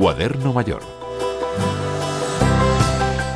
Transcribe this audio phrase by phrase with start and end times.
[0.00, 0.80] Cuaderno Mayor.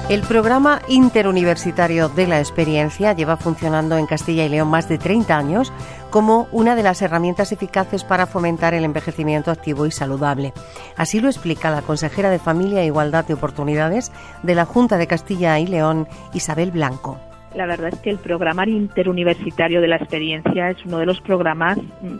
[0.08, 5.37] El programa interuniversitario de la experiencia lleva funcionando en Castilla y León más de 30
[5.37, 5.74] años
[6.08, 10.54] como una de las herramientas eficaces para fomentar el envejecimiento activo y saludable.
[10.96, 14.11] Así lo explica la consejera de Familia e Igualdad de Oportunidades
[14.43, 17.21] de la Junta de Castilla y León, Isabel Blanco.
[17.55, 21.79] La verdad es que el programa interuniversitario de la experiencia es uno de los programas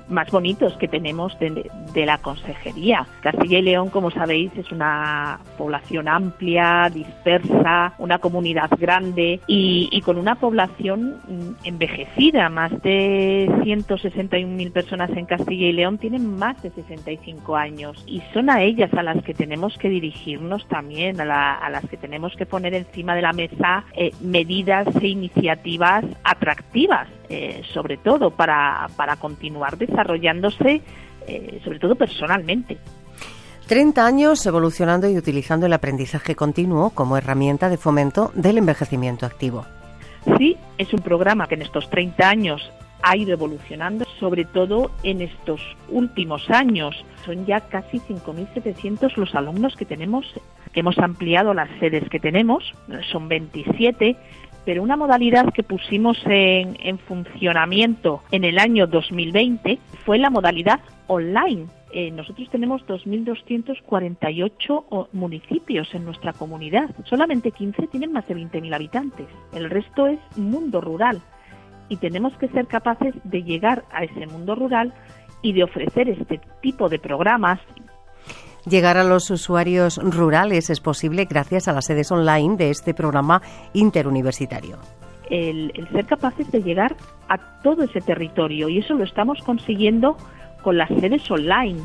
[0.09, 3.07] más bonitos que tenemos de, la consejería.
[3.21, 10.19] Castilla y León, como sabéis, es una población amplia, dispersa, una comunidad grande y, con
[10.19, 11.17] una población
[11.65, 12.49] envejecida.
[12.49, 18.51] Más de 161.000 personas en Castilla y León tienen más de 65 años y son
[18.51, 22.75] a ellas a las que tenemos que dirigirnos también, a, las que tenemos que poner
[22.75, 29.79] encima de la mesa eh, medidas e iniciativas atractivas, eh, sobre todo para, para continuar
[29.79, 30.83] desarrollándose,
[31.27, 32.79] eh, sobre todo personalmente.
[33.67, 39.65] 30 años evolucionando y utilizando el aprendizaje continuo como herramienta de fomento del envejecimiento activo.
[40.37, 42.71] Sí, es un programa que en estos 30 años
[43.03, 47.05] ha ido evolucionando, sobre todo en estos últimos años.
[47.25, 50.27] Son ya casi 5.700 los alumnos que tenemos,
[50.73, 52.75] que hemos ampliado las sedes que tenemos,
[53.11, 54.17] son 27
[54.65, 61.67] pero una modalidad que pusimos en, funcionamiento en el año 2020 fue la modalidad online.
[61.93, 66.91] Eh, nosotros tenemos 2.248 municipios en nuestra comunidad.
[67.05, 69.27] Solamente 15 tienen más de 20.000 habitantes.
[69.53, 71.21] El resto es mundo rural.
[71.89, 74.95] Y tenemos que ser capaces de llegar a ese mundo rural
[75.43, 77.61] y de ofrecer este tipo de programas
[78.67, 83.43] Llegar a los usuarios rurales es posible gracias a las sedes online de este programa
[83.75, 84.79] interuniversitario.
[85.29, 86.97] El, ser capaces de llegar
[87.29, 90.17] a todo ese territorio y eso lo estamos consiguiendo
[90.63, 91.81] con las sedes online.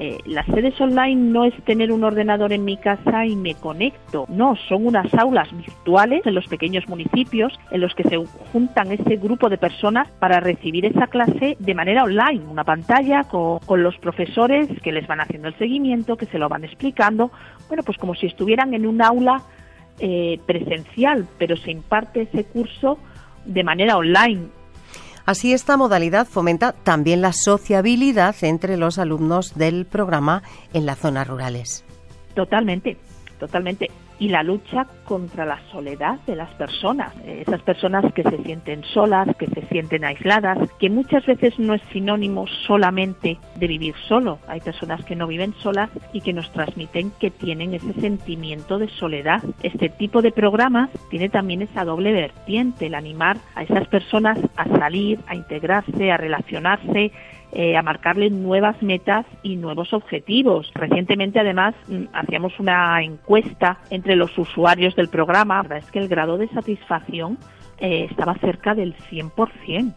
[0.00, 4.26] Eh, las sedes online no es tener un ordenador en mi casa y me conecto,
[4.28, 8.16] no, son unas aulas virtuales en los pequeños municipios en los que se
[8.52, 13.82] juntan ese grupo de personas para recibir esa clase de manera online, una pantalla con,
[13.82, 17.32] los profesores que les van haciendo el seguimiento, que se lo van explicando,
[17.66, 19.42] bueno, pues como si estuvieran en un aula
[19.98, 22.98] eh, presencial, pero se imparte ese curso
[23.44, 24.46] de manera online
[25.28, 31.28] Así, esta modalidad fomenta también la sociabilidad entre los alumnos del programa en las zonas
[31.28, 31.84] rurales.
[32.32, 32.96] Totalmente,
[33.38, 38.82] totalmente y la lucha contra la soledad de las personas, esas personas que se sienten
[38.84, 44.38] solas, que se sienten aisladas, que muchas veces no es sinónimo solamente de vivir solo.
[44.48, 48.88] Hay personas que no viven solas y que nos transmiten que tienen ese sentimiento de
[48.88, 49.42] soledad.
[49.62, 54.64] Este tipo de programas tiene también esa doble vertiente, el animar a esas personas a
[54.78, 57.12] salir, a integrarse, a relacionarse,
[57.52, 60.70] eh, a marcarle nuevas metas y nuevos objetivos.
[60.74, 65.56] Recientemente, además, mm, hacíamos una encuesta entre los usuarios del programa.
[65.56, 67.38] La verdad es que el grado de satisfacción
[67.78, 69.94] eh, estaba cerca del 100%.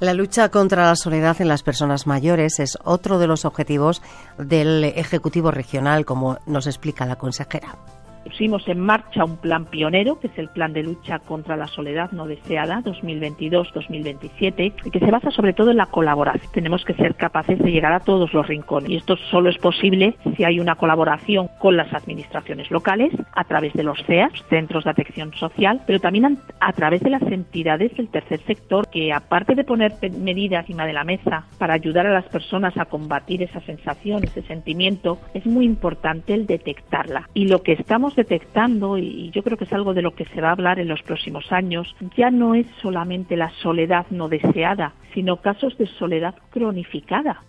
[0.00, 4.02] La lucha contra la soledad en las personas mayores es otro de los objetivos
[4.36, 7.76] del Ejecutivo Regional, como nos explica la consejera
[8.24, 12.12] pusimos en marcha un plan pionero, que es el Plan de Lucha contra la Soledad
[12.12, 16.50] No Deseada 2022-2027, y que se basa sobre todo en la colaboración.
[16.52, 20.16] Tenemos que ser capaces de llegar a todos los rincones y esto solo es posible
[20.36, 24.90] si hay una colaboración con las administraciones locales a través de los CEAS, Centros de
[24.90, 29.64] Atención Social, pero también a través de las entidades del tercer sector que aparte de
[29.64, 34.24] poner medidas encima de la mesa para ayudar a las personas a combatir esa sensación,
[34.24, 37.28] ese sentimiento, es muy importante el detectarla.
[37.34, 40.40] Y lo que estamos detectando, y yo creo que es algo de lo que se
[40.40, 44.92] va a hablar en los próximos años, ya no es solamente la soledad no deseada,
[45.14, 47.42] sino casos de soledad cronificada.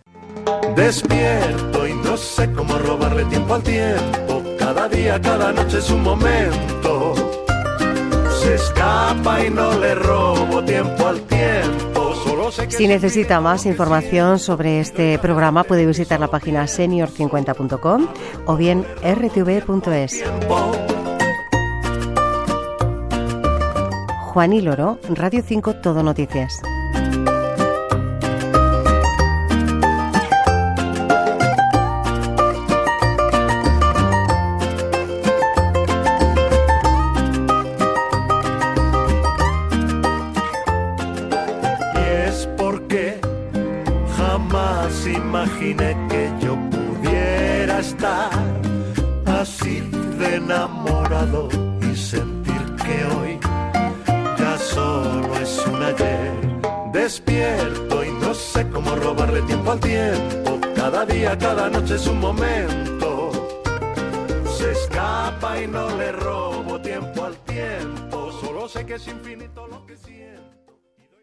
[0.75, 4.44] Despierto y no sé cómo robarle tiempo al tiempo.
[4.57, 7.13] Cada día, cada noche es un momento.
[8.29, 11.83] Se escapa y no le robo tiempo al tiempo.
[12.69, 18.08] Si necesita más información sobre este programa, puede visitar la página senior50.com
[18.46, 20.23] o bien rtv.es.
[24.34, 26.61] Juan y Loro, Radio 5 Todo Noticias.
[45.34, 48.32] Imaginé que yo pudiera estar
[49.26, 49.82] así
[50.20, 51.50] de enamorado
[51.82, 53.40] y sentir que hoy
[54.38, 56.32] ya solo es un ayer.
[56.94, 60.59] Despierto y no sé cómo robarle tiempo al tiempo.
[60.76, 63.32] Cada día, cada noche es un momento
[64.72, 68.32] escapa y no le robo tiempo al tiempo.
[68.40, 70.63] Solo sé que es infinito lo que siento.